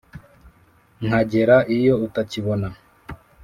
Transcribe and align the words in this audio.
nkagera 1.05 1.57
iyo 1.77 1.93
utakibona, 2.05 2.67